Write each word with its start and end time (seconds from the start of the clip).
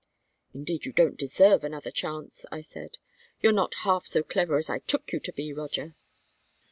"Indeed, 0.51 0.87
you 0.87 0.93
don't 0.93 1.15
deserve 1.15 1.63
another 1.63 1.91
chance," 1.91 2.43
I 2.51 2.61
said. 2.61 2.97
"You're 3.43 3.51
not 3.51 3.75
half 3.83 4.07
so 4.07 4.23
clever 4.23 4.57
as 4.57 4.67
I 4.67 4.79
took 4.79 5.11
you 5.13 5.19
to 5.19 5.31
be, 5.31 5.53
Roger." 5.53 5.95